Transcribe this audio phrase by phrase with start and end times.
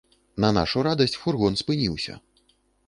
[0.45, 2.19] На нашу радасць, фургон спыніўся.